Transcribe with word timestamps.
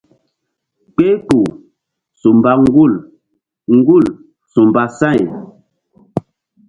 Kpehkpuh 0.95 1.47
ba 1.49 1.55
su 2.19 2.29
mba 2.37 2.51
ŋgul 2.63 2.93
ŋgul 3.77 4.05
su 4.51 4.61
mba 4.69 4.83
sa̧y. 4.97 5.21